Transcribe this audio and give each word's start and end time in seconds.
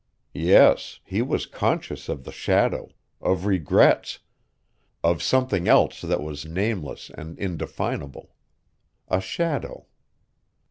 Yes, 0.33 0.99
he 1.05 1.21
was 1.21 1.45
conscious 1.45 2.09
of 2.09 2.23
the 2.23 2.31
shadow, 2.31 2.89
of 3.21 3.45
regrets, 3.45 4.17
of 5.03 5.21
something 5.21 5.67
else 5.67 6.01
that 6.01 6.23
was 6.23 6.43
nameless 6.43 7.11
and 7.15 7.37
indefinable, 7.37 8.33
a 9.09 9.21
shadow. 9.21 9.85